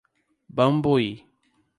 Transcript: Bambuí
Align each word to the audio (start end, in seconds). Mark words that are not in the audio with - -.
Bambuí 0.57 1.09